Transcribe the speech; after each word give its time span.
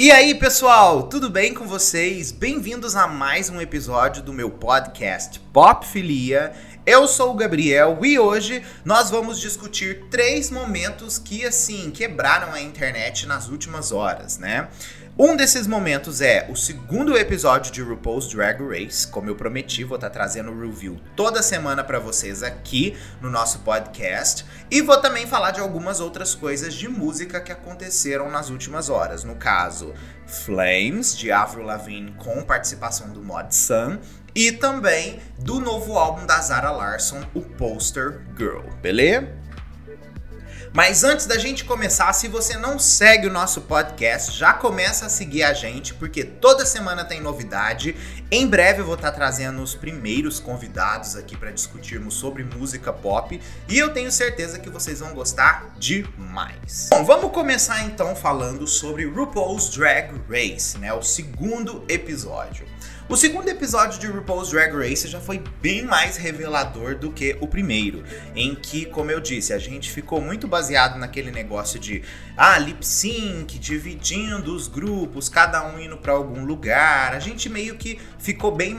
E 0.00 0.12
aí, 0.12 0.32
pessoal, 0.36 1.08
tudo 1.08 1.28
bem 1.28 1.52
com 1.52 1.66
vocês? 1.66 2.30
Bem-vindos 2.30 2.94
a 2.94 3.08
mais 3.08 3.50
um 3.50 3.60
episódio 3.60 4.22
do 4.22 4.32
meu 4.32 4.48
podcast 4.48 5.40
Pop 5.52 5.84
Filia. 5.84 6.52
Eu 6.86 7.08
sou 7.08 7.32
o 7.32 7.34
Gabriel 7.34 7.98
e 8.04 8.16
hoje 8.16 8.62
nós 8.84 9.10
vamos 9.10 9.40
discutir 9.40 10.04
três 10.08 10.52
momentos 10.52 11.18
que 11.18 11.44
assim 11.44 11.90
quebraram 11.90 12.52
a 12.52 12.60
internet 12.60 13.26
nas 13.26 13.48
últimas 13.48 13.90
horas, 13.90 14.38
né? 14.38 14.68
Um 15.20 15.34
desses 15.34 15.66
momentos 15.66 16.20
é 16.20 16.46
o 16.48 16.54
segundo 16.54 17.18
episódio 17.18 17.72
de 17.72 17.82
RuPaul's 17.82 18.28
Drag 18.28 18.62
Race. 18.62 19.04
Como 19.04 19.28
eu 19.28 19.34
prometi, 19.34 19.82
vou 19.82 19.96
estar 19.96 20.10
tá 20.10 20.14
trazendo 20.14 20.56
review 20.56 20.96
toda 21.16 21.42
semana 21.42 21.82
para 21.82 21.98
vocês 21.98 22.44
aqui 22.44 22.96
no 23.20 23.28
nosso 23.28 23.58
podcast. 23.58 24.46
E 24.70 24.80
vou 24.80 24.96
também 24.98 25.26
falar 25.26 25.50
de 25.50 25.58
algumas 25.58 25.98
outras 25.98 26.36
coisas 26.36 26.72
de 26.72 26.86
música 26.86 27.40
que 27.40 27.50
aconteceram 27.50 28.30
nas 28.30 28.48
últimas 28.48 28.88
horas. 28.88 29.24
No 29.24 29.34
caso, 29.34 29.92
Flames, 30.24 31.18
de 31.18 31.32
Avril 31.32 31.64
Lavigne, 31.64 32.12
com 32.12 32.40
participação 32.44 33.10
do 33.10 33.20
Mod 33.20 33.52
Sun. 33.52 33.98
E 34.36 34.52
também 34.52 35.18
do 35.36 35.58
novo 35.58 35.98
álbum 35.98 36.26
da 36.26 36.40
Zara 36.40 36.70
Larson, 36.70 37.24
o 37.34 37.40
Poster 37.40 38.20
Girl, 38.36 38.62
beleza? 38.80 39.37
Mas 40.72 41.04
antes 41.04 41.26
da 41.26 41.38
gente 41.38 41.64
começar, 41.64 42.12
se 42.12 42.28
você 42.28 42.56
não 42.56 42.78
segue 42.78 43.26
o 43.26 43.32
nosso 43.32 43.62
podcast, 43.62 44.36
já 44.36 44.52
começa 44.52 45.06
a 45.06 45.08
seguir 45.08 45.42
a 45.42 45.52
gente, 45.52 45.94
porque 45.94 46.24
toda 46.24 46.64
semana 46.66 47.04
tem 47.04 47.20
novidade. 47.20 47.96
Em 48.30 48.46
breve 48.46 48.80
eu 48.80 48.84
vou 48.84 48.94
estar 48.94 49.12
trazendo 49.12 49.62
os 49.62 49.74
primeiros 49.74 50.38
convidados 50.38 51.16
aqui 51.16 51.36
para 51.36 51.50
discutirmos 51.50 52.14
sobre 52.14 52.44
música 52.44 52.92
pop 52.92 53.40
e 53.68 53.78
eu 53.78 53.92
tenho 53.92 54.12
certeza 54.12 54.58
que 54.58 54.68
vocês 54.68 55.00
vão 55.00 55.14
gostar 55.14 55.74
demais. 55.78 56.88
Bom, 56.90 57.04
vamos 57.04 57.32
começar 57.32 57.84
então 57.84 58.14
falando 58.14 58.66
sobre 58.66 59.06
RuPaul's 59.06 59.70
Drag 59.70 60.12
Race, 60.28 60.78
né? 60.78 60.92
O 60.92 61.02
segundo 61.02 61.84
episódio. 61.88 62.66
O 63.08 63.16
segundo 63.16 63.48
episódio 63.48 63.98
de 63.98 64.06
RuPaul's 64.06 64.50
Drag 64.50 64.70
Race 64.70 65.08
já 65.08 65.18
foi 65.18 65.42
bem 65.62 65.80
mais 65.82 66.18
revelador 66.18 66.94
do 66.94 67.10
que 67.10 67.38
o 67.40 67.48
primeiro, 67.48 68.04
em 68.36 68.54
que, 68.54 68.84
como 68.84 69.10
eu 69.10 69.18
disse, 69.18 69.54
a 69.54 69.58
gente 69.58 69.90
ficou 69.90 70.20
muito 70.20 70.46
baseado 70.46 70.98
naquele 70.98 71.30
negócio 71.30 71.80
de 71.80 72.02
ah, 72.36 72.58
lip 72.58 72.86
sync, 72.86 73.58
dividindo 73.58 74.54
os 74.54 74.68
grupos, 74.68 75.30
cada 75.30 75.66
um 75.66 75.80
indo 75.80 75.96
para 75.96 76.12
algum 76.12 76.44
lugar. 76.44 77.14
A 77.14 77.18
gente 77.18 77.48
meio 77.48 77.76
que 77.76 77.98
ficou 78.18 78.54
bem 78.54 78.76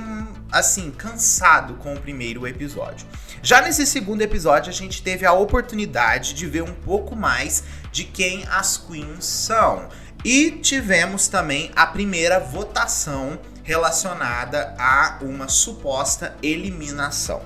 assim, 0.51 0.91
cansado 0.91 1.73
com 1.75 1.95
o 1.95 1.99
primeiro 1.99 2.45
episódio. 2.45 3.07
Já 3.41 3.63
nesse 3.63 3.83
segundo 3.87 4.21
episódio, 4.21 4.69
a 4.69 4.73
gente 4.73 5.01
teve 5.01 5.25
a 5.25 5.33
oportunidade 5.33 6.35
de 6.35 6.45
ver 6.45 6.61
um 6.61 6.75
pouco 6.75 7.15
mais 7.15 7.63
de 7.91 8.03
quem 8.03 8.45
as 8.47 8.77
queens 8.77 9.25
são. 9.25 9.89
E 10.23 10.51
tivemos 10.51 11.29
também 11.29 11.71
a 11.75 11.87
primeira 11.87 12.39
votação 12.39 13.39
relacionada 13.69 14.73
a 14.79 15.19
uma 15.21 15.47
suposta 15.47 16.35
eliminação. 16.41 17.43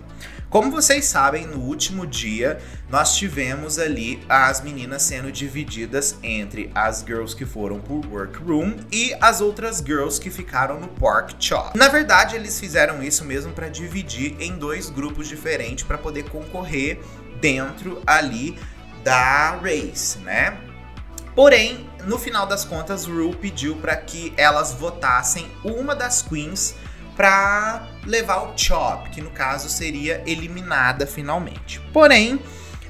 Como 0.49 0.71
vocês 0.71 1.03
sabem, 1.03 1.45
no 1.45 1.57
último 1.57 2.07
dia 2.07 2.61
nós 2.89 3.17
tivemos 3.17 3.77
ali 3.77 4.23
as 4.29 4.61
meninas 4.61 5.01
sendo 5.01 5.29
divididas 5.33 6.15
entre 6.23 6.71
as 6.73 7.03
girls 7.05 7.35
que 7.35 7.45
foram 7.45 7.81
pro 7.81 8.01
workroom 8.09 8.77
e 8.89 9.13
as 9.19 9.41
outras 9.41 9.83
girls 9.85 10.21
que 10.21 10.29
ficaram 10.29 10.79
no 10.79 10.87
pork 10.87 11.35
chop. 11.37 11.77
Na 11.77 11.89
verdade, 11.89 12.37
eles 12.37 12.57
fizeram 12.57 13.03
isso 13.03 13.25
mesmo 13.25 13.51
para 13.51 13.67
dividir 13.67 14.37
em 14.39 14.57
dois 14.57 14.89
grupos 14.89 15.27
diferentes 15.27 15.83
para 15.83 15.97
poder 15.97 16.23
concorrer 16.29 17.01
dentro 17.41 18.01
ali 18.07 18.57
da 19.03 19.57
race, 19.57 20.19
né? 20.19 20.57
Porém, 21.35 21.89
no 22.05 22.19
final 22.19 22.45
das 22.45 22.63
contas, 22.63 23.05
Ru 23.05 23.35
pediu 23.35 23.75
para 23.77 23.95
que 23.95 24.33
elas 24.37 24.73
votassem 24.73 25.49
uma 25.63 25.95
das 25.95 26.21
queens 26.21 26.75
para 27.15 27.87
levar 28.05 28.43
o 28.43 28.57
Chop, 28.57 29.09
que 29.09 29.21
no 29.21 29.31
caso 29.31 29.69
seria 29.69 30.21
eliminada 30.25 31.05
finalmente. 31.05 31.79
Porém, 31.91 32.39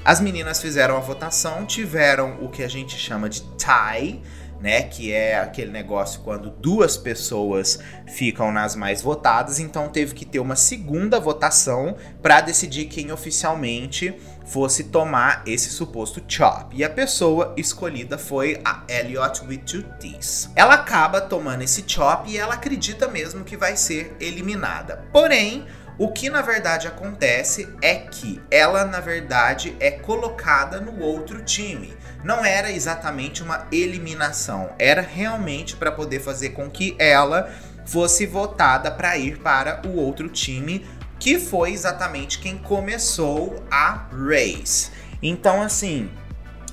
as 0.03 0.19
meninas 0.19 0.61
fizeram 0.61 0.97
a 0.97 0.99
votação, 0.99 1.65
tiveram 1.65 2.43
o 2.43 2.49
que 2.49 2.63
a 2.63 2.67
gente 2.67 2.97
chama 2.97 3.29
de 3.29 3.41
tie, 3.57 4.21
né, 4.59 4.83
que 4.83 5.11
é 5.11 5.37
aquele 5.37 5.71
negócio 5.71 6.21
quando 6.21 6.49
duas 6.49 6.95
pessoas 6.95 7.79
ficam 8.07 8.49
nas 8.49 8.77
mais 8.77 9.01
votadas, 9.01 9.59
então 9.59 9.89
teve 9.89 10.13
que 10.15 10.25
ter 10.25 10.39
uma 10.39 10.55
segunda 10.55 11.19
votação 11.19 11.97
para 12.21 12.39
decidir 12.39 12.85
quem 12.85 13.11
oficialmente 13.11 14.15
fosse 14.45 14.85
tomar 14.85 15.43
esse 15.45 15.69
suposto 15.69 16.21
chop. 16.27 16.75
E 16.75 16.83
a 16.83 16.89
pessoa 16.89 17.53
escolhida 17.57 18.17
foi 18.17 18.59
a 18.63 18.83
Elliot 18.87 19.45
with 19.45 19.59
two 19.59 19.83
T's. 19.99 20.49
Ela 20.55 20.75
acaba 20.75 21.21
tomando 21.21 21.63
esse 21.63 21.83
chop 21.87 22.29
e 22.29 22.37
ela 22.37 22.55
acredita 22.55 23.07
mesmo 23.07 23.43
que 23.43 23.57
vai 23.57 23.75
ser 23.75 24.15
eliminada. 24.19 25.05
Porém, 25.11 25.65
o 25.97 26.11
que 26.11 26.29
na 26.29 26.41
verdade 26.41 26.87
acontece 26.87 27.69
é 27.81 27.95
que 27.95 28.41
ela 28.49 28.83
na 28.83 28.99
verdade 28.99 29.75
é 29.79 29.91
colocada 29.91 30.79
no 30.79 30.99
outro 31.01 31.43
time. 31.43 31.93
Não 32.23 32.43
era 32.43 32.71
exatamente 32.71 33.43
uma 33.43 33.67
eliminação, 33.71 34.73
era 34.79 35.01
realmente 35.01 35.75
para 35.75 35.91
poder 35.91 36.19
fazer 36.19 36.49
com 36.49 36.69
que 36.69 36.95
ela 36.97 37.51
fosse 37.85 38.25
votada 38.25 38.89
para 38.89 39.17
ir 39.17 39.39
para 39.39 39.81
o 39.85 39.97
outro 39.97 40.29
time 40.29 40.85
que 41.23 41.39
foi 41.39 41.71
exatamente 41.71 42.37
quem 42.37 42.57
começou 42.57 43.63
a 43.71 44.07
race. 44.11 44.91
Então, 45.21 45.61
assim, 45.61 46.11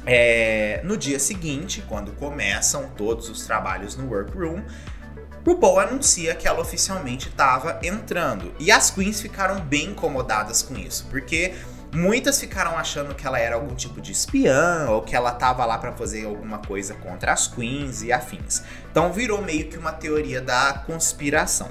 é, 0.05 0.81
no 0.83 0.97
dia 0.97 1.21
seguinte, 1.21 1.84
quando 1.88 2.11
começam 2.16 2.91
todos 2.97 3.28
os 3.28 3.47
trabalhos 3.47 3.94
no 3.94 4.10
workroom, 4.10 4.60
RuPaul 5.47 5.78
anuncia 5.78 6.34
que 6.34 6.49
ela 6.49 6.59
oficialmente 6.59 7.28
estava 7.28 7.78
entrando. 7.81 8.53
E 8.59 8.72
as 8.72 8.91
queens 8.91 9.21
ficaram 9.21 9.60
bem 9.60 9.91
incomodadas 9.91 10.62
com 10.62 10.75
isso, 10.77 11.06
porque 11.09 11.55
muitas 11.94 12.41
ficaram 12.41 12.77
achando 12.77 13.15
que 13.15 13.25
ela 13.25 13.39
era 13.39 13.55
algum 13.55 13.77
tipo 13.77 14.00
de 14.00 14.10
espiã 14.10 14.87
ou 14.89 15.03
que 15.03 15.15
ela 15.15 15.31
estava 15.31 15.65
lá 15.65 15.78
para 15.78 15.93
fazer 15.93 16.27
alguma 16.27 16.59
coisa 16.59 16.94
contra 16.94 17.33
as 17.33 17.47
queens 17.47 18.03
e 18.03 18.12
afins. 18.12 18.65
Então 18.91 19.12
virou 19.12 19.41
meio 19.41 19.69
que 19.69 19.78
uma 19.78 19.93
teoria 19.93 20.41
da 20.41 20.83
conspiração. 20.84 21.71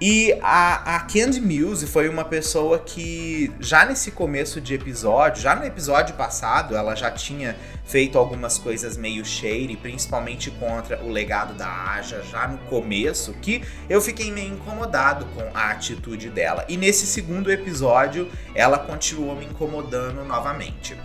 E 0.00 0.32
a, 0.42 0.96
a 0.96 1.00
Candy 1.00 1.40
Muse 1.40 1.84
foi 1.88 2.08
uma 2.08 2.24
pessoa 2.24 2.78
que 2.78 3.52
já 3.58 3.84
nesse 3.84 4.12
começo 4.12 4.60
de 4.60 4.74
episódio, 4.74 5.42
já 5.42 5.56
no 5.56 5.64
episódio 5.64 6.14
passado, 6.14 6.76
ela 6.76 6.94
já 6.94 7.10
tinha 7.10 7.56
feito 7.84 8.16
algumas 8.16 8.58
coisas 8.58 8.96
meio 8.96 9.24
shady, 9.24 9.76
principalmente 9.76 10.52
contra 10.52 11.02
o 11.02 11.10
legado 11.10 11.52
da 11.54 11.66
Aja, 11.66 12.22
já 12.22 12.46
no 12.46 12.58
começo, 12.58 13.32
que 13.42 13.64
eu 13.90 14.00
fiquei 14.00 14.30
meio 14.30 14.54
incomodado 14.54 15.26
com 15.34 15.42
a 15.52 15.70
atitude 15.70 16.30
dela. 16.30 16.64
E 16.68 16.76
nesse 16.76 17.04
segundo 17.04 17.50
episódio, 17.50 18.30
ela 18.54 18.78
continuou 18.78 19.34
me 19.34 19.46
incomodando 19.46 20.24
novamente. 20.24 20.96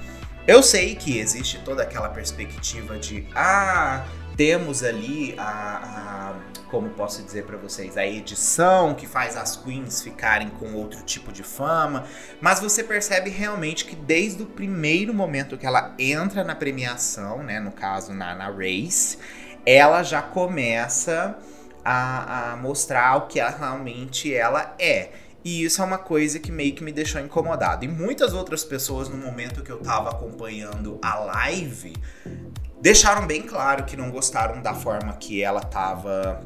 Eu 0.46 0.62
sei 0.62 0.94
que 0.96 1.18
existe 1.18 1.58
toda 1.60 1.82
aquela 1.82 2.10
perspectiva 2.10 3.00
de 3.00 3.26
ah, 3.34 4.06
temos 4.36 4.84
ali 4.84 5.36
a, 5.38 5.44
a 5.44 6.54
como 6.74 6.90
posso 6.90 7.22
dizer 7.22 7.46
para 7.46 7.56
vocês, 7.56 7.98
a 7.98 8.08
edição 8.08 8.96
que 8.96 9.06
faz 9.06 9.38
as 9.38 9.56
queens 9.56 10.02
ficarem 10.02 10.50
com 10.50 10.74
outro 10.74 11.04
tipo 11.04 11.32
de 11.32 11.44
fama, 11.44 12.04
mas 12.42 12.60
você 12.60 12.84
percebe 12.84 13.30
realmente 13.30 13.86
que 13.86 13.96
desde 13.96 14.42
o 14.42 14.48
primeiro 14.48 15.14
momento 15.14 15.56
que 15.56 15.68
ela 15.68 15.94
entra 16.00 16.44
na 16.44 16.56
premiação, 16.56 17.44
né, 17.44 17.60
no 17.60 17.72
caso 17.72 18.12
na, 18.12 18.34
na 18.34 18.50
race, 18.50 19.20
ela 19.64 20.02
já 20.02 20.20
começa 20.20 21.38
a, 21.86 22.54
a 22.54 22.56
mostrar 22.58 23.18
o 23.18 23.28
que 23.28 23.40
ela, 23.40 23.52
realmente 23.52 24.34
ela 24.34 24.74
é. 24.80 25.12
E 25.44 25.64
isso 25.64 25.82
é 25.82 25.86
uma 25.86 25.98
coisa 25.98 26.40
que 26.40 26.52
meio 26.52 26.74
que 26.74 26.84
me 26.84 26.92
deixou 26.92 27.20
incomodado. 27.20 27.84
E 27.84 27.88
muitas 27.88 28.34
outras 28.34 28.64
pessoas, 28.64 29.10
no 29.10 29.18
momento 29.18 29.62
que 29.62 29.72
eu 29.72 29.80
tava 29.80 30.10
acompanhando 30.10 30.98
a 31.02 31.20
live, 31.20 31.94
deixaram 32.82 33.28
bem 33.28 33.42
claro 33.42 33.84
que 33.84 33.98
não 33.98 34.10
gostaram 34.10 34.62
da 34.62 34.74
forma 34.74 35.14
que 35.14 35.44
ela 35.44 35.62
tava 35.62 36.42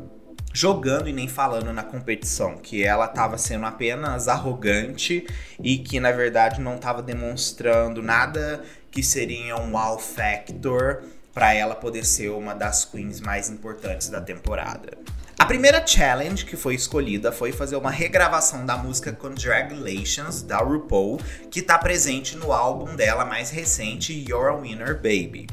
jogando 0.51 1.07
e 1.07 1.13
nem 1.13 1.27
falando 1.27 1.71
na 1.71 1.83
competição, 1.83 2.57
que 2.57 2.83
ela 2.83 3.05
estava 3.05 3.37
sendo 3.37 3.67
apenas 3.67 4.27
arrogante 4.27 5.27
e 5.61 5.77
que 5.77 5.99
na 5.99 6.11
verdade 6.11 6.59
não 6.59 6.77
estava 6.77 7.03
demonstrando 7.03 8.01
nada 8.01 8.63
que 8.89 9.03
seria 9.03 9.55
um 9.55 9.73
wow 9.73 9.99
factor 9.99 11.03
para 11.31 11.53
ela 11.53 11.75
poder 11.75 12.03
ser 12.03 12.29
uma 12.29 12.55
das 12.55 12.83
queens 12.83 13.21
mais 13.21 13.47
importantes 13.47 14.09
da 14.09 14.19
temporada. 14.19 14.97
A 15.39 15.45
primeira 15.45 15.85
challenge 15.85 16.45
que 16.45 16.57
foi 16.57 16.73
escolhida 16.73 17.31
foi 17.31 17.51
fazer 17.51 17.75
uma 17.75 17.91
regravação 17.91 18.65
da 18.65 18.75
música 18.75 19.11
Congratulations 19.11 20.41
da 20.41 20.57
RuPaul, 20.57 21.21
que 21.51 21.59
está 21.59 21.77
presente 21.77 22.35
no 22.35 22.51
álbum 22.51 22.95
dela 22.95 23.23
mais 23.23 23.51
recente, 23.51 24.25
You're 24.27 24.49
a 24.49 24.55
Winner 24.55 24.95
Baby. 24.95 25.47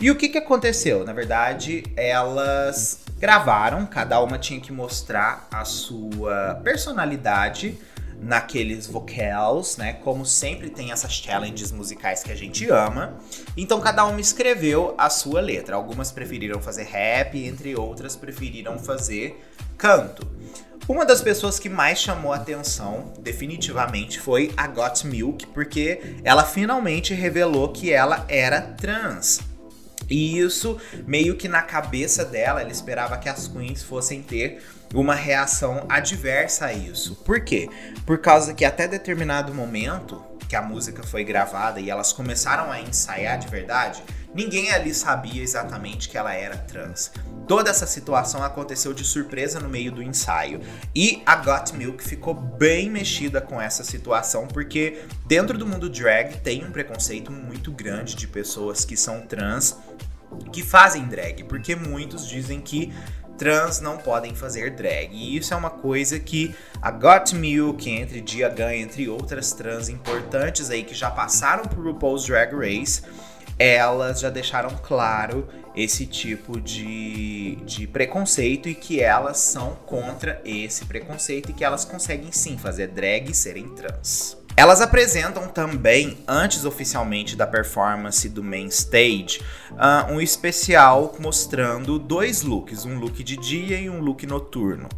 E 0.00 0.10
o 0.10 0.16
que, 0.16 0.30
que 0.30 0.38
aconteceu? 0.38 1.04
Na 1.04 1.12
verdade, 1.12 1.84
elas 1.94 3.00
gravaram, 3.18 3.84
cada 3.84 4.18
uma 4.20 4.38
tinha 4.38 4.60
que 4.60 4.72
mostrar 4.72 5.46
a 5.52 5.64
sua 5.64 6.60
personalidade 6.64 7.78
naqueles 8.20 8.86
vocals, 8.86 9.76
né? 9.76 9.94
Como 9.94 10.26
sempre 10.26 10.70
tem 10.70 10.92
essas 10.92 11.12
challenges 11.12 11.72
musicais 11.72 12.22
que 12.22 12.32
a 12.32 12.34
gente 12.34 12.68
ama. 12.70 13.18
Então 13.56 13.80
cada 13.80 14.04
uma 14.04 14.20
escreveu 14.20 14.94
a 14.98 15.08
sua 15.08 15.40
letra. 15.40 15.76
Algumas 15.76 16.10
preferiram 16.10 16.60
fazer 16.60 16.84
rap, 16.84 17.38
entre 17.42 17.76
outras 17.76 18.16
preferiram 18.16 18.78
fazer 18.78 19.44
canto. 19.76 20.26
Uma 20.88 21.04
das 21.04 21.20
pessoas 21.20 21.58
que 21.58 21.68
mais 21.68 21.98
chamou 22.00 22.32
atenção, 22.32 23.12
definitivamente, 23.20 24.18
foi 24.18 24.50
a 24.56 24.66
Got 24.66 25.06
Milk, 25.06 25.46
porque 25.48 26.16
ela 26.24 26.44
finalmente 26.44 27.12
revelou 27.12 27.68
que 27.68 27.92
ela 27.92 28.24
era 28.26 28.62
trans. 28.62 29.40
E 30.08 30.38
isso, 30.38 30.78
meio 31.06 31.36
que 31.36 31.48
na 31.48 31.62
cabeça 31.62 32.24
dela, 32.24 32.60
ela 32.60 32.70
esperava 32.70 33.18
que 33.18 33.28
as 33.28 33.46
queens 33.46 33.82
fossem 33.82 34.22
ter 34.22 34.62
uma 34.94 35.14
reação 35.14 35.84
adversa 35.88 36.66
a 36.66 36.72
isso. 36.72 37.14
Por 37.16 37.40
quê? 37.40 37.68
Por 38.06 38.18
causa 38.18 38.54
que 38.54 38.64
até 38.64 38.88
determinado 38.88 39.52
momento 39.54 40.22
que 40.48 40.56
a 40.56 40.62
música 40.62 41.02
foi 41.02 41.22
gravada 41.24 41.78
e 41.78 41.90
elas 41.90 42.12
começaram 42.12 42.72
a 42.72 42.80
ensaiar 42.80 43.38
de 43.38 43.46
verdade, 43.48 44.02
ninguém 44.34 44.70
ali 44.70 44.94
sabia 44.94 45.42
exatamente 45.42 46.08
que 46.08 46.16
ela 46.16 46.32
era 46.32 46.56
trans. 46.56 47.12
Toda 47.46 47.70
essa 47.70 47.86
situação 47.86 48.42
aconteceu 48.42 48.94
de 48.94 49.04
surpresa 49.04 49.60
no 49.60 49.68
meio 49.68 49.92
do 49.92 50.02
ensaio. 50.02 50.60
E 50.94 51.22
a 51.24 51.36
Got 51.36 51.72
Milk 51.74 52.02
ficou 52.02 52.34
bem 52.34 52.90
mexida 52.90 53.40
com 53.40 53.60
essa 53.60 53.84
situação, 53.84 54.46
porque 54.46 55.02
dentro 55.26 55.56
do 55.56 55.66
mundo 55.66 55.88
drag 55.88 56.40
tem 56.40 56.64
um 56.64 56.70
preconceito 56.70 57.30
muito 57.30 57.70
grande 57.70 58.14
de 58.14 58.26
pessoas 58.26 58.84
que 58.84 58.96
são 58.96 59.20
trans 59.22 59.76
que 60.52 60.62
fazem 60.62 61.06
drag, 61.06 61.44
porque 61.44 61.74
muitos 61.74 62.28
dizem 62.28 62.60
que 62.60 62.92
trans 63.38 63.80
não 63.80 63.96
podem 63.96 64.34
fazer 64.34 64.72
drag. 64.72 65.10
E 65.12 65.36
isso 65.36 65.54
é 65.54 65.56
uma 65.56 65.70
coisa 65.70 66.18
que 66.18 66.54
a 66.82 66.90
Got 66.90 67.34
Milk, 67.34 67.88
entre 67.88 68.20
Dia 68.20 68.48
Gun, 68.48 68.70
entre 68.70 69.08
outras 69.08 69.52
trans 69.52 69.88
importantes 69.88 70.68
aí 70.68 70.82
que 70.82 70.94
já 70.94 71.10
passaram 71.10 71.64
por 71.64 71.84
RuPaul's 71.84 72.26
Drag 72.26 72.52
Race, 72.54 73.02
elas 73.58 74.20
já 74.20 74.28
deixaram 74.28 74.70
claro 74.82 75.48
esse 75.74 76.06
tipo 76.06 76.60
de, 76.60 77.56
de 77.64 77.86
preconceito 77.86 78.68
e 78.68 78.74
que 78.74 79.00
elas 79.00 79.38
são 79.38 79.76
contra 79.86 80.42
esse 80.44 80.84
preconceito 80.84 81.50
e 81.50 81.52
que 81.52 81.64
elas 81.64 81.84
conseguem 81.84 82.32
sim 82.32 82.58
fazer 82.58 82.88
drag 82.88 83.30
e 83.30 83.34
serem 83.34 83.68
trans. 83.68 84.36
Elas 84.58 84.80
apresentam 84.80 85.46
também, 85.46 86.18
antes 86.26 86.64
oficialmente 86.64 87.36
da 87.36 87.46
performance 87.46 88.28
do 88.28 88.42
main 88.42 88.66
stage, 88.66 89.40
uh, 89.70 90.12
um 90.12 90.20
especial 90.20 91.14
mostrando 91.20 91.96
dois 91.96 92.42
looks, 92.42 92.84
um 92.84 92.98
look 92.98 93.22
de 93.22 93.36
dia 93.36 93.78
e 93.78 93.88
um 93.88 94.00
look 94.00 94.26
noturno. 94.26 94.88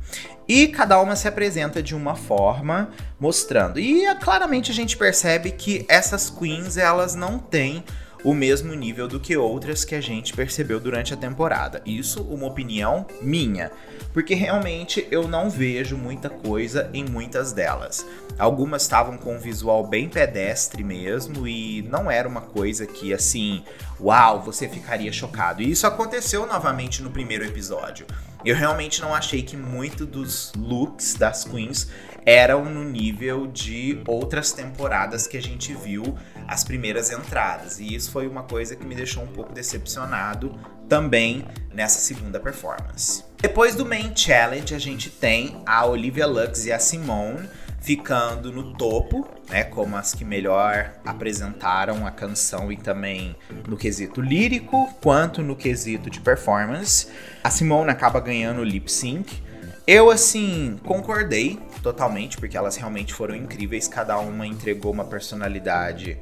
E 0.48 0.66
cada 0.68 0.98
uma 0.98 1.14
se 1.14 1.28
apresenta 1.28 1.82
de 1.82 1.94
uma 1.94 2.16
forma, 2.16 2.88
mostrando. 3.20 3.78
E 3.78 4.10
uh, 4.10 4.18
claramente 4.18 4.70
a 4.70 4.74
gente 4.74 4.96
percebe 4.96 5.50
que 5.50 5.84
essas 5.90 6.30
queens 6.30 6.78
elas 6.78 7.14
não 7.14 7.38
têm 7.38 7.84
o 8.22 8.34
mesmo 8.34 8.74
nível 8.74 9.08
do 9.08 9.18
que 9.18 9.36
outras 9.36 9.84
que 9.84 9.94
a 9.94 10.00
gente 10.00 10.34
percebeu 10.34 10.78
durante 10.78 11.14
a 11.14 11.16
temporada. 11.16 11.82
Isso, 11.86 12.22
uma 12.22 12.46
opinião 12.46 13.06
minha, 13.22 13.70
porque 14.12 14.34
realmente 14.34 15.06
eu 15.10 15.26
não 15.26 15.48
vejo 15.48 15.96
muita 15.96 16.28
coisa 16.28 16.90
em 16.92 17.04
muitas 17.04 17.52
delas. 17.52 18.06
Algumas 18.38 18.82
estavam 18.82 19.16
com 19.16 19.36
um 19.36 19.38
visual 19.38 19.86
bem 19.86 20.08
pedestre 20.08 20.82
mesmo 20.82 21.46
e 21.46 21.82
não 21.82 22.10
era 22.10 22.28
uma 22.28 22.40
coisa 22.40 22.86
que 22.86 23.12
assim, 23.12 23.62
uau, 24.00 24.40
você 24.40 24.68
ficaria 24.68 25.12
chocado. 25.12 25.62
E 25.62 25.70
isso 25.70 25.86
aconteceu 25.86 26.46
novamente 26.46 27.02
no 27.02 27.10
primeiro 27.10 27.44
episódio. 27.44 28.06
Eu 28.44 28.56
realmente 28.56 29.00
não 29.00 29.14
achei 29.14 29.42
que 29.42 29.56
muito 29.56 30.06
dos 30.06 30.52
looks 30.56 31.14
das 31.14 31.44
queens 31.44 31.88
eram 32.24 32.64
no 32.64 32.84
nível 32.84 33.46
de 33.46 34.00
outras 34.06 34.52
temporadas 34.52 35.26
que 35.26 35.36
a 35.36 35.42
gente 35.42 35.74
viu 35.74 36.16
as 36.46 36.64
primeiras 36.64 37.10
entradas. 37.10 37.78
E 37.78 37.94
isso 37.94 38.10
foi 38.10 38.26
uma 38.26 38.42
coisa 38.42 38.76
que 38.76 38.84
me 38.84 38.94
deixou 38.94 39.22
um 39.22 39.28
pouco 39.28 39.52
decepcionado 39.52 40.58
também 40.88 41.44
nessa 41.72 42.00
segunda 42.00 42.40
performance. 42.40 43.24
Depois 43.38 43.74
do 43.74 43.86
Main 43.86 44.14
Challenge, 44.14 44.74
a 44.74 44.78
gente 44.78 45.08
tem 45.08 45.62
a 45.64 45.86
Olivia 45.86 46.26
Lux 46.26 46.66
e 46.66 46.72
a 46.72 46.78
Simone 46.78 47.48
ficando 47.80 48.52
no 48.52 48.74
topo, 48.74 49.26
né, 49.48 49.64
como 49.64 49.96
as 49.96 50.14
que 50.14 50.24
melhor 50.24 50.92
apresentaram 51.04 52.06
a 52.06 52.10
canção 52.10 52.70
e 52.70 52.76
também 52.76 53.34
no 53.66 53.76
quesito 53.76 54.20
lírico, 54.20 54.92
quanto 55.02 55.42
no 55.42 55.56
quesito 55.56 56.10
de 56.10 56.20
performance. 56.20 57.08
A 57.42 57.50
Simone 57.50 57.90
acaba 57.90 58.20
ganhando 58.20 58.60
o 58.60 58.64
lip 58.64 58.90
sync. 58.90 59.42
Eu 59.86 60.10
assim 60.10 60.78
concordei 60.84 61.58
totalmente 61.82 62.36
porque 62.36 62.56
elas 62.56 62.76
realmente 62.76 63.14
foram 63.14 63.34
incríveis, 63.34 63.88
cada 63.88 64.18
uma 64.18 64.46
entregou 64.46 64.92
uma 64.92 65.04
personalidade 65.04 66.18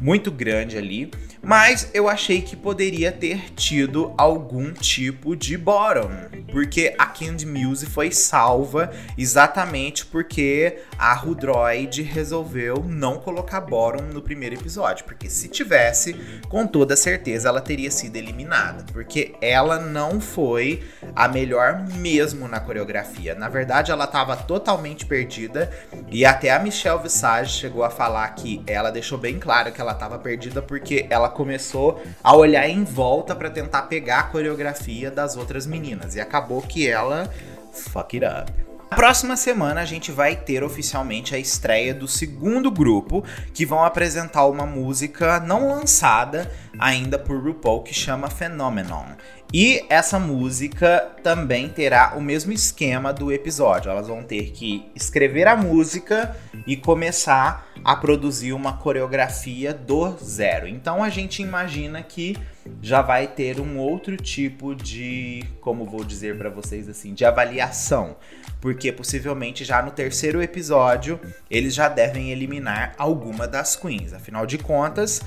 muito 0.00 0.30
grande 0.30 0.76
ali, 0.76 1.10
mas 1.42 1.90
eu 1.92 2.08
achei 2.08 2.40
que 2.40 2.56
poderia 2.56 3.12
ter 3.12 3.52
tido 3.54 4.14
algum 4.16 4.72
tipo 4.72 5.36
de 5.36 5.58
bottom, 5.58 6.10
porque 6.50 6.94
a 6.98 7.06
Candy 7.06 7.44
Muse 7.44 7.86
foi 7.86 8.10
salva 8.10 8.90
exatamente 9.18 10.06
porque 10.06 10.78
a 10.98 11.12
Rudroid 11.12 12.02
resolveu 12.02 12.82
não 12.86 13.18
colocar 13.18 13.60
bottom 13.60 14.04
no 14.04 14.22
primeiro 14.22 14.54
episódio, 14.54 15.04
porque 15.04 15.28
se 15.28 15.48
tivesse, 15.48 16.14
com 16.48 16.66
toda 16.66 16.96
certeza 16.96 17.48
ela 17.48 17.60
teria 17.60 17.90
sido 17.90 18.16
eliminada, 18.16 18.84
porque 18.92 19.34
ela 19.40 19.78
não 19.78 20.20
foi 20.20 20.82
a 21.14 21.28
melhor 21.28 21.86
mesmo 21.96 22.48
na 22.48 22.58
coreografia. 22.58 23.34
Na 23.34 23.48
verdade, 23.48 23.90
ela 23.90 24.04
estava 24.04 24.36
totalmente 24.36 25.04
perdida 25.04 25.70
e 26.10 26.24
até 26.24 26.50
a 26.50 26.58
Michelle 26.58 27.02
Visage 27.02 27.58
chegou 27.58 27.84
a 27.84 27.90
falar 27.90 28.28
que 28.30 28.62
ela 28.66 28.90
deixou 28.90 29.18
bem 29.18 29.38
claro 29.38 29.72
que 29.74 29.80
ela 29.80 29.92
estava 29.92 30.18
perdida 30.18 30.62
porque 30.62 31.06
ela 31.10 31.28
começou 31.28 32.02
a 32.22 32.34
olhar 32.34 32.66
em 32.68 32.84
volta 32.84 33.36
para 33.36 33.50
tentar 33.50 33.82
pegar 33.82 34.20
a 34.20 34.22
coreografia 34.24 35.10
das 35.10 35.36
outras 35.36 35.66
meninas 35.66 36.14
e 36.14 36.20
acabou 36.20 36.62
que 36.62 36.88
ela 36.88 37.28
fuck 37.72 38.16
it 38.16 38.24
up. 38.24 38.63
Próxima 38.96 39.36
semana 39.36 39.80
a 39.80 39.84
gente 39.84 40.12
vai 40.12 40.36
ter 40.36 40.62
oficialmente 40.62 41.34
a 41.34 41.38
estreia 41.38 41.92
do 41.92 42.06
segundo 42.06 42.70
grupo, 42.70 43.24
que 43.52 43.66
vão 43.66 43.84
apresentar 43.84 44.46
uma 44.46 44.64
música 44.64 45.40
não 45.40 45.68
lançada 45.68 46.50
ainda 46.78 47.18
por 47.18 47.42
RuPaul 47.42 47.82
que 47.82 47.92
chama 47.92 48.30
Phenomenon. 48.30 49.06
E 49.52 49.84
essa 49.88 50.18
música 50.18 51.12
também 51.22 51.68
terá 51.68 52.14
o 52.16 52.20
mesmo 52.20 52.52
esquema 52.52 53.12
do 53.12 53.30
episódio. 53.30 53.90
Elas 53.90 54.08
vão 54.08 54.22
ter 54.22 54.50
que 54.50 54.90
escrever 54.96 55.46
a 55.46 55.54
música 55.54 56.36
e 56.66 56.76
começar 56.76 57.68
a 57.84 57.94
produzir 57.94 58.52
uma 58.52 58.78
coreografia 58.78 59.72
do 59.72 60.16
zero. 60.16 60.66
Então 60.66 61.04
a 61.04 61.08
gente 61.08 61.40
imagina 61.40 62.02
que 62.02 62.36
já 62.82 63.02
vai 63.02 63.28
ter 63.28 63.60
um 63.60 63.78
outro 63.78 64.16
tipo 64.16 64.74
de, 64.74 65.44
como 65.60 65.84
vou 65.84 66.02
dizer 66.02 66.36
para 66.36 66.50
vocês 66.50 66.88
assim, 66.88 67.14
de 67.14 67.24
avaliação, 67.24 68.16
porque 68.64 68.90
possivelmente 68.90 69.62
já 69.62 69.82
no 69.82 69.90
terceiro 69.90 70.42
episódio 70.42 71.20
eles 71.50 71.74
já 71.74 71.86
devem 71.86 72.32
eliminar 72.32 72.94
alguma 72.96 73.46
das 73.46 73.76
queens. 73.76 74.14
Afinal 74.14 74.46
de 74.46 74.56
contas, 74.56 75.20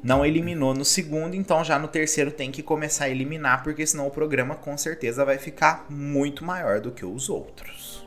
não 0.00 0.24
eliminou 0.24 0.72
no 0.72 0.84
segundo, 0.84 1.34
então 1.34 1.64
já 1.64 1.76
no 1.76 1.88
terceiro 1.88 2.30
tem 2.30 2.52
que 2.52 2.62
começar 2.62 3.06
a 3.06 3.10
eliminar, 3.10 3.64
porque 3.64 3.84
senão 3.84 4.06
o 4.06 4.12
programa 4.12 4.54
com 4.54 4.78
certeza 4.78 5.24
vai 5.24 5.38
ficar 5.38 5.86
muito 5.90 6.44
maior 6.44 6.78
do 6.80 6.92
que 6.92 7.04
os 7.04 7.28
outros. 7.28 8.06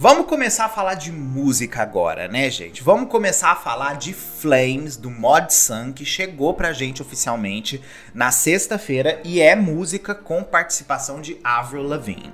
Vamos 0.00 0.26
começar 0.26 0.66
a 0.66 0.68
falar 0.68 0.94
de 0.94 1.10
música 1.10 1.82
agora, 1.82 2.28
né, 2.28 2.48
gente? 2.50 2.84
Vamos 2.84 3.10
começar 3.10 3.50
a 3.50 3.56
falar 3.56 3.96
de 3.96 4.12
Flames 4.12 4.96
do 4.96 5.10
Mod 5.10 5.52
Sun, 5.52 5.92
que 5.92 6.04
chegou 6.04 6.54
pra 6.54 6.72
gente 6.72 7.02
oficialmente 7.02 7.82
na 8.14 8.30
sexta-feira 8.30 9.20
e 9.24 9.40
é 9.40 9.56
música 9.56 10.14
com 10.14 10.44
participação 10.44 11.20
de 11.20 11.36
Avril 11.42 11.82
Lavigne. 11.82 12.32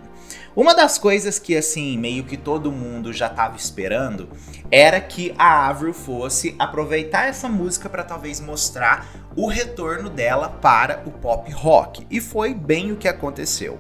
Uma 0.55 0.75
das 0.75 0.99
coisas 0.99 1.39
que, 1.39 1.57
assim, 1.57 1.97
meio 1.97 2.25
que 2.25 2.37
todo 2.37 2.71
mundo 2.71 3.15
já 3.15 3.29
estava 3.29 3.57
esperando 3.57 4.29
era 4.71 5.01
que 5.01 5.35
a 5.39 5.67
Avril 5.67 5.95
fosse 5.95 6.55
aproveitar 6.59 7.29
essa 7.29 7.49
música 7.49 7.89
para 7.89 8.05
talvez 8.05 8.41
mostrar 8.41 9.09
o 9.35 9.49
retorno 9.49 10.11
dela 10.11 10.51
para 10.51 11.03
o 11.07 11.11
pop 11.11 11.51
rock. 11.51 12.07
E 12.11 12.21
foi 12.21 12.53
bem 12.53 12.93
o 12.93 12.97
que 12.97 13.09
aconteceu. 13.09 13.79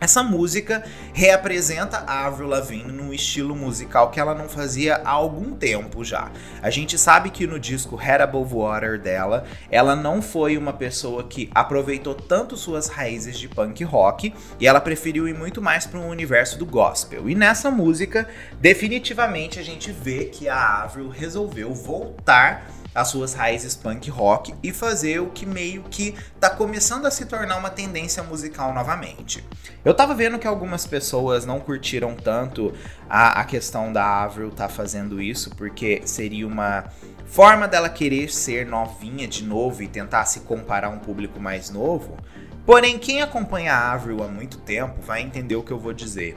Essa 0.00 0.22
música 0.22 0.84
reapresenta 1.12 2.04
a 2.06 2.26
Avril 2.26 2.46
Lavigne 2.46 2.92
num 2.92 3.12
estilo 3.12 3.56
musical 3.56 4.10
que 4.10 4.20
ela 4.20 4.32
não 4.32 4.48
fazia 4.48 5.00
há 5.04 5.10
algum 5.10 5.56
tempo 5.56 6.04
já. 6.04 6.30
A 6.62 6.70
gente 6.70 6.96
sabe 6.96 7.30
que 7.30 7.48
no 7.48 7.58
disco 7.58 7.96
Head 7.96 8.22
Above 8.22 8.54
Water 8.54 9.00
dela, 9.00 9.44
ela 9.68 9.96
não 9.96 10.22
foi 10.22 10.56
uma 10.56 10.72
pessoa 10.72 11.24
que 11.24 11.50
aproveitou 11.52 12.14
tanto 12.14 12.56
suas 12.56 12.86
raízes 12.86 13.36
de 13.36 13.48
punk 13.48 13.82
rock 13.82 14.32
e 14.60 14.68
ela 14.68 14.80
preferiu 14.80 15.26
ir 15.26 15.34
muito 15.34 15.60
mais 15.60 15.84
para 15.84 15.98
um 15.98 16.08
universo 16.08 16.56
do 16.56 16.64
gospel. 16.64 17.28
E 17.28 17.34
nessa 17.34 17.68
música, 17.68 18.28
definitivamente 18.60 19.58
a 19.58 19.64
gente 19.64 19.90
vê 19.90 20.26
que 20.26 20.48
a 20.48 20.84
Avril 20.84 21.08
resolveu 21.08 21.74
voltar 21.74 22.68
as 22.94 23.08
suas 23.08 23.34
raízes 23.34 23.76
punk 23.76 24.10
rock 24.10 24.54
e 24.62 24.72
fazer 24.72 25.20
o 25.20 25.30
que 25.30 25.46
meio 25.46 25.84
que 25.84 26.14
tá 26.40 26.50
começando 26.50 27.06
a 27.06 27.10
se 27.10 27.26
tornar 27.26 27.56
uma 27.56 27.70
tendência 27.70 28.22
musical 28.22 28.74
novamente. 28.74 29.44
Eu 29.88 29.94
tava 29.94 30.14
vendo 30.14 30.38
que 30.38 30.46
algumas 30.46 30.86
pessoas 30.86 31.46
não 31.46 31.60
curtiram 31.60 32.14
tanto 32.14 32.74
a, 33.08 33.40
a 33.40 33.44
questão 33.46 33.90
da 33.90 34.22
Avril 34.22 34.50
tá 34.50 34.68
fazendo 34.68 35.18
isso, 35.18 35.48
porque 35.56 36.02
seria 36.04 36.46
uma 36.46 36.84
forma 37.24 37.66
dela 37.66 37.88
querer 37.88 38.30
ser 38.30 38.66
novinha 38.66 39.26
de 39.26 39.42
novo 39.42 39.82
e 39.82 39.88
tentar 39.88 40.26
se 40.26 40.40
comparar 40.40 40.88
a 40.88 40.90
um 40.90 40.98
público 40.98 41.40
mais 41.40 41.70
novo. 41.70 42.18
Porém, 42.66 42.98
quem 42.98 43.22
acompanha 43.22 43.72
a 43.72 43.92
Avril 43.94 44.22
há 44.22 44.28
muito 44.28 44.58
tempo 44.58 45.00
vai 45.00 45.22
entender 45.22 45.56
o 45.56 45.62
que 45.62 45.72
eu 45.72 45.78
vou 45.78 45.94
dizer. 45.94 46.36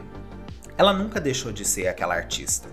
Ela 0.78 0.94
nunca 0.94 1.20
deixou 1.20 1.52
de 1.52 1.66
ser 1.66 1.90
aquela 1.90 2.16
artista 2.16 2.70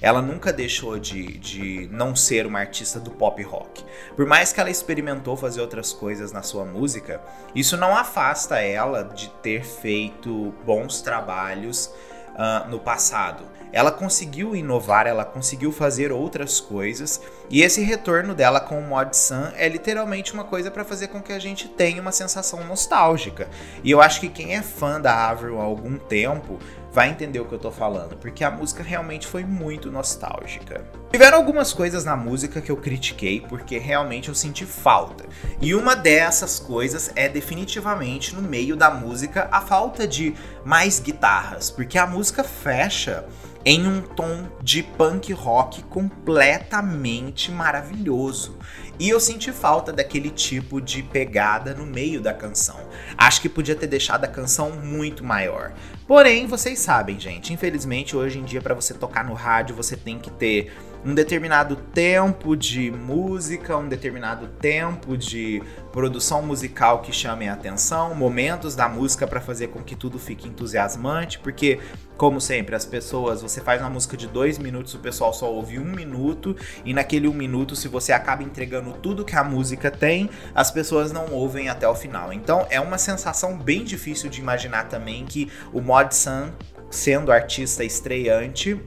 ela 0.00 0.22
nunca 0.22 0.52
deixou 0.52 0.98
de, 0.98 1.38
de 1.38 1.88
não 1.92 2.16
ser 2.16 2.46
uma 2.46 2.60
artista 2.60 2.98
do 2.98 3.10
pop 3.10 3.42
rock. 3.42 3.84
Por 4.16 4.26
mais 4.26 4.52
que 4.52 4.60
ela 4.60 4.70
experimentou 4.70 5.36
fazer 5.36 5.60
outras 5.60 5.92
coisas 5.92 6.32
na 6.32 6.42
sua 6.42 6.64
música, 6.64 7.20
isso 7.54 7.76
não 7.76 7.96
afasta 7.96 8.58
ela 8.60 9.04
de 9.04 9.28
ter 9.42 9.64
feito 9.64 10.54
bons 10.64 11.00
trabalhos 11.02 11.92
uh, 12.30 12.68
no 12.68 12.78
passado. 12.78 13.44
Ela 13.72 13.92
conseguiu 13.92 14.56
inovar, 14.56 15.06
ela 15.06 15.24
conseguiu 15.24 15.70
fazer 15.70 16.10
outras 16.10 16.58
coisas, 16.58 17.20
e 17.48 17.62
esse 17.62 17.82
retorno 17.82 18.34
dela 18.34 18.60
com 18.60 18.78
o 18.80 18.82
Mod 18.82 19.16
Sun 19.16 19.48
é 19.54 19.68
literalmente 19.68 20.32
uma 20.32 20.42
coisa 20.42 20.72
para 20.72 20.84
fazer 20.84 21.08
com 21.08 21.22
que 21.22 21.32
a 21.32 21.38
gente 21.38 21.68
tenha 21.68 22.02
uma 22.02 22.10
sensação 22.10 22.64
nostálgica. 22.64 23.48
E 23.84 23.90
eu 23.90 24.00
acho 24.00 24.20
que 24.20 24.28
quem 24.28 24.56
é 24.56 24.62
fã 24.62 25.00
da 25.00 25.28
Avril 25.28 25.60
há 25.60 25.64
algum 25.64 25.96
tempo 25.96 26.58
vai 26.92 27.10
entender 27.10 27.40
o 27.40 27.44
que 27.44 27.54
eu 27.54 27.58
tô 27.58 27.70
falando, 27.70 28.16
porque 28.16 28.42
a 28.42 28.50
música 28.50 28.82
realmente 28.82 29.26
foi 29.26 29.44
muito 29.44 29.90
nostálgica. 29.90 30.84
Tiveram 31.10 31.38
algumas 31.38 31.72
coisas 31.72 32.04
na 32.04 32.16
música 32.16 32.60
que 32.60 32.70
eu 32.70 32.76
critiquei 32.76 33.40
porque 33.40 33.78
realmente 33.78 34.28
eu 34.28 34.34
senti 34.34 34.64
falta. 34.64 35.24
E 35.60 35.74
uma 35.74 35.94
dessas 35.94 36.58
coisas 36.58 37.10
é 37.14 37.28
definitivamente 37.28 38.34
no 38.34 38.42
meio 38.42 38.76
da 38.76 38.90
música 38.90 39.48
a 39.50 39.60
falta 39.60 40.06
de 40.06 40.34
mais 40.64 40.98
guitarras, 40.98 41.70
porque 41.70 41.98
a 41.98 42.06
música 42.06 42.42
fecha 42.44 43.26
em 43.64 43.86
um 43.86 44.00
tom 44.00 44.48
de 44.62 44.82
punk 44.82 45.32
rock 45.32 45.82
completamente 45.84 47.50
maravilhoso. 47.50 48.56
E 48.98 49.08
eu 49.08 49.20
senti 49.20 49.52
falta 49.52 49.92
daquele 49.92 50.30
tipo 50.30 50.80
de 50.80 51.02
pegada 51.02 51.74
no 51.74 51.86
meio 51.86 52.20
da 52.20 52.32
canção. 52.32 52.78
Acho 53.16 53.40
que 53.40 53.48
podia 53.48 53.74
ter 53.74 53.86
deixado 53.86 54.24
a 54.24 54.28
canção 54.28 54.70
muito 54.72 55.24
maior. 55.24 55.72
Porém, 56.10 56.44
vocês 56.48 56.80
sabem, 56.80 57.20
gente, 57.20 57.52
infelizmente 57.52 58.16
hoje 58.16 58.40
em 58.40 58.42
dia 58.42 58.60
para 58.60 58.74
você 58.74 58.92
tocar 58.92 59.24
no 59.24 59.32
rádio 59.32 59.76
você 59.76 59.96
tem 59.96 60.18
que 60.18 60.28
ter 60.28 60.72
um 61.04 61.14
determinado 61.14 61.76
tempo 61.76 62.54
de 62.54 62.90
música, 62.90 63.76
um 63.76 63.88
determinado 63.88 64.48
tempo 64.60 65.16
de 65.16 65.62
produção 65.92 66.42
musical 66.42 67.00
que 67.00 67.12
chame 67.12 67.48
a 67.48 67.54
atenção, 67.54 68.14
momentos 68.14 68.74
da 68.74 68.88
música 68.88 69.26
para 69.26 69.40
fazer 69.40 69.68
com 69.68 69.82
que 69.82 69.96
tudo 69.96 70.18
fique 70.18 70.46
entusiasmante, 70.46 71.38
porque, 71.38 71.80
como 72.18 72.38
sempre, 72.40 72.76
as 72.76 72.84
pessoas, 72.84 73.40
você 73.40 73.60
faz 73.60 73.80
uma 73.80 73.88
música 73.88 74.16
de 74.16 74.26
dois 74.26 74.58
minutos, 74.58 74.94
o 74.94 74.98
pessoal 74.98 75.32
só 75.32 75.50
ouve 75.50 75.78
um 75.78 75.84
minuto, 75.84 76.54
e 76.84 76.92
naquele 76.92 77.26
um 77.26 77.32
minuto, 77.32 77.74
se 77.74 77.88
você 77.88 78.12
acaba 78.12 78.42
entregando 78.42 78.92
tudo 78.92 79.24
que 79.24 79.34
a 79.34 79.42
música 79.42 79.90
tem, 79.90 80.28
as 80.54 80.70
pessoas 80.70 81.10
não 81.10 81.32
ouvem 81.32 81.68
até 81.68 81.88
o 81.88 81.94
final. 81.94 82.32
Então 82.32 82.66
é 82.70 82.80
uma 82.80 82.98
sensação 82.98 83.56
bem 83.56 83.84
difícil 83.84 84.28
de 84.28 84.40
imaginar 84.40 84.84
também 84.88 85.24
que 85.24 85.50
o 85.72 85.80
Mod 85.80 85.99
Sun, 86.10 86.50
sendo 86.90 87.30
artista 87.30 87.84
estreante, 87.84 88.80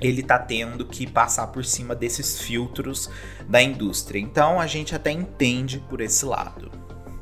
ele 0.00 0.22
tá 0.22 0.38
tendo 0.38 0.86
que 0.86 1.06
passar 1.06 1.48
por 1.48 1.64
cima 1.64 1.94
desses 1.94 2.40
filtros 2.40 3.10
da 3.48 3.62
indústria. 3.62 4.20
Então 4.20 4.60
a 4.60 4.66
gente 4.66 4.94
até 4.94 5.10
entende 5.10 5.82
por 5.88 6.00
esse 6.00 6.24
lado. 6.24 6.70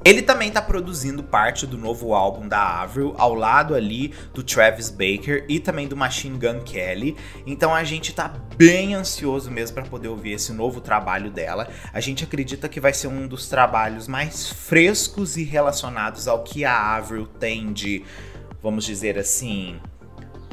Ele 0.04 0.20
também 0.20 0.48
está 0.48 0.60
produzindo 0.60 1.22
parte 1.22 1.66
do 1.66 1.78
novo 1.78 2.12
álbum 2.12 2.46
da 2.46 2.82
Avril, 2.82 3.14
ao 3.16 3.32
lado 3.34 3.74
ali 3.74 4.12
do 4.34 4.42
Travis 4.42 4.90
Baker 4.90 5.46
e 5.48 5.58
também 5.58 5.88
do 5.88 5.96
Machine 5.96 6.36
Gun 6.38 6.60
Kelly. 6.60 7.16
Então 7.46 7.74
a 7.74 7.82
gente 7.84 8.10
está 8.10 8.28
bem 8.54 8.94
ansioso 8.94 9.50
mesmo 9.50 9.76
para 9.76 9.84
poder 9.84 10.08
ouvir 10.08 10.32
esse 10.32 10.52
novo 10.52 10.82
trabalho 10.82 11.30
dela. 11.30 11.68
A 11.90 12.00
gente 12.00 12.22
acredita 12.22 12.68
que 12.68 12.80
vai 12.80 12.92
ser 12.92 13.06
um 13.06 13.26
dos 13.26 13.48
trabalhos 13.48 14.06
mais 14.06 14.50
frescos 14.50 15.38
e 15.38 15.42
relacionados 15.42 16.28
ao 16.28 16.44
que 16.44 16.66
a 16.66 16.96
Avril 16.96 17.26
tem 17.26 17.72
de, 17.72 18.04
vamos 18.64 18.84
dizer 18.84 19.16
assim, 19.16 19.78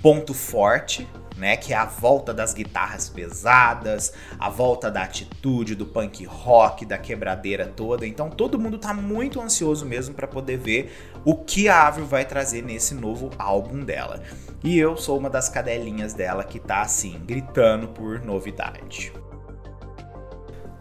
ponto 0.04 0.36
forte 0.36 1.08
né? 1.42 1.58
Que 1.58 1.74
é 1.74 1.76
a 1.76 1.86
volta 1.86 2.32
das 2.32 2.54
guitarras 2.54 3.10
pesadas, 3.10 4.14
a 4.40 4.48
volta 4.48 4.92
da 4.92 5.02
atitude, 5.02 5.74
do 5.74 5.88
punk 5.88 6.24
rock, 6.24 6.86
da 6.86 7.00
quebradeira 7.00 7.66
toda. 7.66 8.06
Então 8.06 8.30
todo 8.30 8.60
mundo 8.60 8.78
tá 8.78 8.94
muito 8.94 9.42
ansioso 9.42 9.84
mesmo 9.84 10.14
para 10.14 10.28
poder 10.28 10.58
ver 10.58 10.94
o 11.26 11.36
que 11.36 11.68
a 11.68 11.88
Avril 11.88 12.06
vai 12.06 12.26
trazer 12.26 12.62
nesse 12.62 12.94
novo 12.94 13.32
álbum 13.40 13.84
dela. 13.84 14.22
E 14.64 14.78
eu 14.78 14.96
sou 14.96 15.18
uma 15.18 15.32
das 15.32 15.50
cadelinhas 15.50 16.14
dela 16.14 16.44
que 16.44 16.60
tá 16.60 16.82
assim, 16.82 17.20
gritando 17.26 17.88
por 17.88 18.24
novidade. 18.24 19.12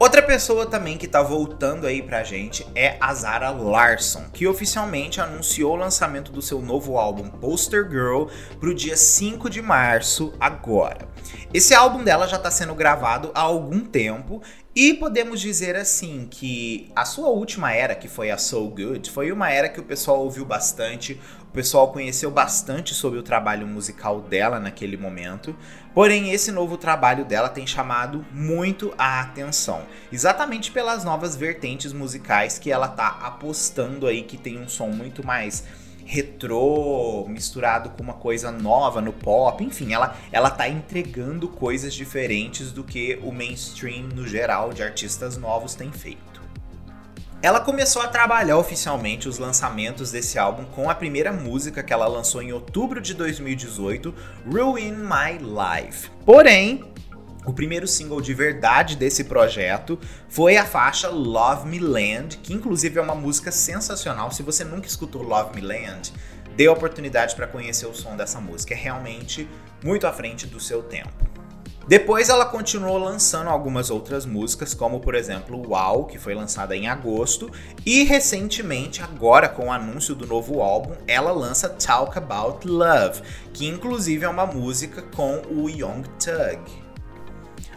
Outra 0.00 0.22
pessoa 0.22 0.64
também 0.64 0.96
que 0.96 1.06
tá 1.06 1.20
voltando 1.20 1.86
aí 1.86 2.00
pra 2.00 2.24
gente 2.24 2.66
é 2.74 2.96
a 2.98 3.12
Zara 3.12 3.50
Larson, 3.50 4.30
que 4.32 4.46
oficialmente 4.46 5.20
anunciou 5.20 5.74
o 5.74 5.76
lançamento 5.76 6.32
do 6.32 6.40
seu 6.40 6.62
novo 6.62 6.96
álbum 6.96 7.28
Poster 7.28 7.86
Girl 7.86 8.24
pro 8.58 8.74
dia 8.74 8.96
5 8.96 9.50
de 9.50 9.60
março 9.60 10.32
agora. 10.40 11.06
Esse 11.52 11.74
álbum 11.74 12.02
dela 12.02 12.26
já 12.26 12.38
tá 12.38 12.50
sendo 12.50 12.74
gravado 12.74 13.30
há 13.34 13.40
algum 13.40 13.80
tempo 13.80 14.40
e 14.74 14.94
podemos 14.94 15.38
dizer 15.38 15.76
assim 15.76 16.26
que 16.30 16.90
a 16.96 17.04
sua 17.04 17.28
última 17.28 17.70
era, 17.70 17.94
que 17.94 18.08
foi 18.08 18.30
a 18.30 18.38
So 18.38 18.68
Good, 18.68 19.10
foi 19.10 19.30
uma 19.30 19.50
era 19.50 19.68
que 19.68 19.80
o 19.80 19.84
pessoal 19.84 20.20
ouviu 20.20 20.46
bastante, 20.46 21.20
o 21.50 21.52
pessoal 21.52 21.90
conheceu 21.90 22.30
bastante 22.30 22.94
sobre 22.94 23.18
o 23.18 23.24
trabalho 23.24 23.66
musical 23.66 24.20
dela 24.20 24.60
naquele 24.60 24.96
momento, 24.96 25.54
porém 25.92 26.30
esse 26.30 26.52
novo 26.52 26.76
trabalho 26.76 27.24
dela 27.24 27.48
tem 27.48 27.66
chamado 27.66 28.24
muito 28.32 28.94
a 28.96 29.20
atenção, 29.20 29.82
exatamente 30.12 30.70
pelas 30.70 31.02
novas 31.02 31.34
vertentes 31.34 31.92
musicais 31.92 32.56
que 32.56 32.70
ela 32.70 32.86
tá 32.86 33.18
apostando 33.22 34.06
aí 34.06 34.22
que 34.22 34.36
tem 34.36 34.60
um 34.60 34.68
som 34.68 34.90
muito 34.90 35.26
mais 35.26 35.64
retrô 36.04 37.26
misturado 37.28 37.90
com 37.90 38.02
uma 38.04 38.14
coisa 38.14 38.52
nova 38.52 39.00
no 39.00 39.12
pop, 39.12 39.64
enfim, 39.64 39.92
ela 39.92 40.16
ela 40.30 40.50
tá 40.50 40.68
entregando 40.68 41.48
coisas 41.48 41.92
diferentes 41.92 42.70
do 42.70 42.84
que 42.84 43.18
o 43.24 43.32
mainstream 43.32 44.04
no 44.14 44.24
geral 44.24 44.72
de 44.72 44.84
artistas 44.84 45.36
novos 45.36 45.74
tem 45.74 45.90
feito. 45.90 46.29
Ela 47.42 47.58
começou 47.58 48.02
a 48.02 48.08
trabalhar 48.08 48.58
oficialmente 48.58 49.26
os 49.26 49.38
lançamentos 49.38 50.10
desse 50.10 50.38
álbum 50.38 50.66
com 50.66 50.90
a 50.90 50.94
primeira 50.94 51.32
música 51.32 51.82
que 51.82 51.90
ela 51.90 52.06
lançou 52.06 52.42
em 52.42 52.52
outubro 52.52 53.00
de 53.00 53.14
2018, 53.14 54.14
Ruin 54.46 54.92
My 54.92 55.38
Life. 55.40 56.10
Porém, 56.26 56.84
o 57.46 57.54
primeiro 57.54 57.86
single 57.86 58.20
de 58.20 58.34
verdade 58.34 58.94
desse 58.94 59.24
projeto 59.24 59.98
foi 60.28 60.58
a 60.58 60.66
faixa 60.66 61.08
Love 61.08 61.66
Me 61.66 61.78
Land, 61.78 62.36
que 62.42 62.52
inclusive 62.52 62.98
é 62.98 63.02
uma 63.02 63.14
música 63.14 63.50
sensacional. 63.50 64.30
Se 64.30 64.42
você 64.42 64.62
nunca 64.62 64.86
escutou 64.86 65.22
Love 65.22 65.58
Me 65.58 65.66
Land, 65.66 66.12
dê 66.54 66.66
a 66.66 66.72
oportunidade 66.72 67.34
para 67.34 67.46
conhecer 67.46 67.86
o 67.86 67.94
som 67.94 68.16
dessa 68.16 68.38
música. 68.38 68.74
É 68.74 68.76
realmente 68.76 69.48
muito 69.82 70.06
à 70.06 70.12
frente 70.12 70.46
do 70.46 70.60
seu 70.60 70.82
tempo. 70.82 71.29
Depois 71.88 72.28
ela 72.28 72.44
continuou 72.44 72.98
lançando 72.98 73.48
algumas 73.48 73.90
outras 73.90 74.24
músicas, 74.24 74.74
como 74.74 75.00
por 75.00 75.14
exemplo 75.14 75.60
Wow, 75.66 76.04
que 76.04 76.18
foi 76.18 76.34
lançada 76.34 76.76
em 76.76 76.88
agosto, 76.88 77.50
e 77.84 78.04
recentemente, 78.04 79.02
agora 79.02 79.48
com 79.48 79.66
o 79.66 79.72
anúncio 79.72 80.14
do 80.14 80.26
novo 80.26 80.62
álbum, 80.62 80.94
ela 81.06 81.32
lança 81.32 81.68
Talk 81.68 82.16
About 82.16 82.66
Love, 82.66 83.22
que 83.52 83.66
inclusive 83.66 84.24
é 84.24 84.28
uma 84.28 84.46
música 84.46 85.02
com 85.02 85.42
o 85.50 85.68
Young 85.68 86.02
Thug. 86.18 86.79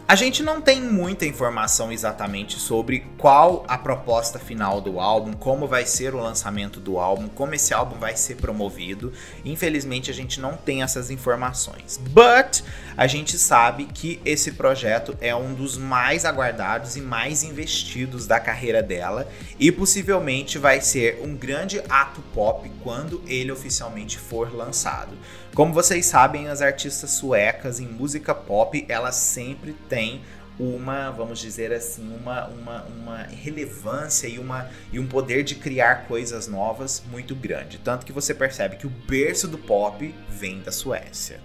A 0.06 0.16
gente 0.16 0.42
não 0.42 0.60
tem 0.60 0.82
muita 0.82 1.24
informação 1.24 1.90
exatamente 1.90 2.60
sobre 2.60 3.06
qual 3.16 3.64
a 3.66 3.78
proposta 3.78 4.38
final 4.38 4.78
do 4.78 5.00
álbum, 5.00 5.32
como 5.32 5.66
vai 5.66 5.86
ser 5.86 6.14
o 6.14 6.20
lançamento 6.20 6.78
do 6.78 6.98
álbum, 6.98 7.26
como 7.26 7.54
esse 7.54 7.72
álbum 7.72 7.98
vai 7.98 8.14
ser 8.14 8.36
promovido. 8.36 9.14
Infelizmente 9.46 10.10
a 10.10 10.14
gente 10.14 10.38
não 10.40 10.58
tem 10.58 10.82
essas 10.82 11.10
informações. 11.10 11.98
But 12.10 12.62
a 12.98 13.06
gente 13.06 13.38
sabe 13.38 13.86
que 13.86 14.20
esse 14.26 14.52
projeto 14.52 15.16
é 15.22 15.34
um 15.34 15.54
dos 15.54 15.78
mais 15.78 16.26
aguardados 16.26 16.96
e 16.96 17.00
mais 17.00 17.42
investidos 17.42 18.26
da 18.26 18.38
carreira 18.38 18.82
dela 18.82 19.26
e 19.58 19.72
possivelmente 19.72 20.58
vai 20.58 20.82
ser 20.82 21.22
um 21.24 21.34
grande 21.34 21.82
ato 21.88 22.20
pop 22.34 22.70
quando 22.82 23.22
ele 23.26 23.50
oficialmente 23.50 24.18
for 24.18 24.54
lançado. 24.54 25.16
Como 25.54 25.72
vocês 25.72 26.06
sabem, 26.06 26.48
as 26.48 26.60
artistas 26.60 27.10
suecas 27.10 27.78
em 27.78 27.86
música 27.86 28.34
pop, 28.34 28.84
elas 28.88 29.14
sempre 29.14 29.72
têm 29.88 30.20
uma, 30.58 31.12
vamos 31.12 31.38
dizer 31.38 31.72
assim, 31.72 32.12
uma, 32.12 32.46
uma, 32.48 32.82
uma 32.82 33.22
relevância 33.22 34.26
e, 34.26 34.40
uma, 34.40 34.68
e 34.92 34.98
um 34.98 35.06
poder 35.06 35.44
de 35.44 35.54
criar 35.54 36.06
coisas 36.08 36.48
novas 36.48 37.04
muito 37.08 37.36
grande. 37.36 37.78
Tanto 37.78 38.04
que 38.04 38.12
você 38.12 38.34
percebe 38.34 38.76
que 38.76 38.86
o 38.86 38.90
berço 38.90 39.46
do 39.46 39.56
pop 39.56 40.12
vem 40.28 40.60
da 40.60 40.72
Suécia. 40.72 41.38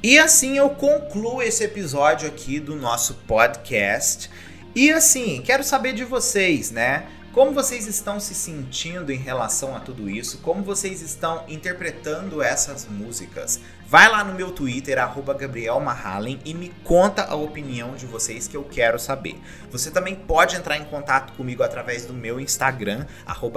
E 0.00 0.16
assim 0.16 0.56
eu 0.56 0.70
concluo 0.70 1.42
esse 1.42 1.64
episódio 1.64 2.28
aqui 2.28 2.60
do 2.60 2.76
nosso 2.76 3.14
podcast. 3.26 4.30
E 4.76 4.92
assim, 4.92 5.42
quero 5.44 5.64
saber 5.64 5.92
de 5.92 6.04
vocês, 6.04 6.70
né? 6.70 7.08
Como 7.32 7.52
vocês 7.52 7.86
estão 7.86 8.18
se 8.18 8.34
sentindo 8.34 9.12
em 9.12 9.16
relação 9.16 9.76
a 9.76 9.78
tudo 9.78 10.10
isso? 10.10 10.38
Como 10.38 10.64
vocês 10.64 11.00
estão 11.00 11.44
interpretando 11.46 12.42
essas 12.42 12.88
músicas? 12.88 13.60
Vai 13.86 14.08
lá 14.08 14.24
no 14.24 14.34
meu 14.34 14.50
Twitter, 14.50 14.98
@gabrielmahalen 15.38 16.40
e 16.44 16.52
me 16.52 16.70
conta 16.82 17.24
a 17.24 17.36
opinião 17.36 17.94
de 17.94 18.04
vocês 18.04 18.48
que 18.48 18.56
eu 18.56 18.64
quero 18.64 18.98
saber. 18.98 19.40
Você 19.70 19.92
também 19.92 20.16
pode 20.16 20.56
entrar 20.56 20.76
em 20.76 20.84
contato 20.86 21.32
comigo 21.34 21.62
através 21.62 22.04
do 22.04 22.12
meu 22.12 22.40
Instagram, 22.40 23.06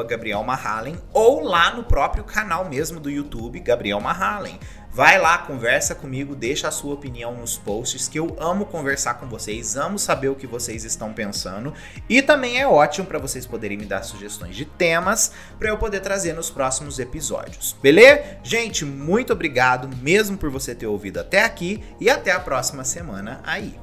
@gabrielmahalen, 0.08 1.00
ou 1.12 1.42
lá 1.42 1.76
no 1.76 1.84
próprio 1.84 2.24
canal 2.24 2.70
mesmo 2.70 3.00
do 3.00 3.10
YouTube, 3.10 3.60
Gabriel 3.60 4.00
Mahalen. 4.00 4.60
Vai 4.94 5.18
lá, 5.18 5.40
conversa 5.40 5.96
comigo, 5.96 6.36
deixa 6.36 6.68
a 6.68 6.72
sua 6.72 6.94
opinião 6.94 7.34
nos 7.36 7.58
posts, 7.58 8.08
que 8.08 8.20
eu 8.20 8.36
amo 8.40 8.68
conversar 8.68 9.16
com 9.16 9.28
vocês, 9.28 9.76
amo 9.76 9.98
saber 9.98 10.30
o 10.30 10.36
que 10.36 10.46
vocês 10.46 10.84
estão 10.84 11.12
pensando 11.12 11.74
e 12.08 12.22
também 12.22 12.60
é 12.60 12.68
ótimo 12.68 13.08
para 13.08 13.18
vocês 13.18 13.44
poderem 13.48 13.76
me 13.76 13.86
dar 13.86 14.04
sugestões 14.04 14.56
de 14.56 14.66
temas 14.66 15.32
para 15.58 15.70
eu 15.70 15.80
poder 15.80 16.02
trazer 16.02 16.34
nos 16.34 16.52
próximos 16.52 17.00
episódios. 17.00 17.76
Beleza? 17.82 18.38
Gente, 18.44 18.86
muito 18.86 19.34
obrigado 19.34 19.90
mesmo 19.98 20.38
por 20.38 20.52
você 20.52 20.76
ter 20.76 20.86
ouvido 20.86 21.20
até 21.20 21.44
aqui 21.44 21.84
e 22.00 22.08
até 22.08 22.32
a 22.32 22.40
próxima 22.40 22.84
semana 22.84 23.42
aí. 23.44 23.83